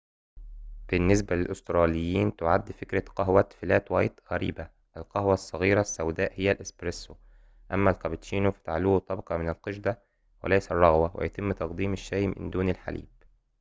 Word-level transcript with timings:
بالنسبة 0.91 1.35
للأستراليين، 1.35 2.35
تعد 2.35 2.71
فكرة 2.71 3.03
قهوة 3.15 3.49
فلات 3.61 3.91
وايت 3.91 4.19
غريبة. 4.31 4.69
القهوة 4.97 5.33
الصغيرة 5.33 5.81
السوداء 5.81 6.31
هي 6.35 6.51
الإسبرسو"، 6.51 7.15
أمّا 7.71 7.91
الكابتشينو 7.91 8.51
فتعلوه 8.51 8.99
طبقة 8.99 9.37
من 9.37 9.49
القشدة 9.49 10.01
وليس 10.43 10.71
الرغوة، 10.71 11.11
ويتم 11.17 11.51
تقديم 11.51 11.93
الشاي 11.93 12.27
من 12.27 12.49
دون 12.49 12.75
حليب 12.75 13.09